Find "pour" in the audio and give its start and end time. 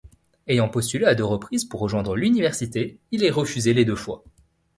1.65-1.79